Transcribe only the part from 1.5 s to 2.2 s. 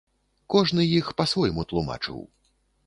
тлумачыў.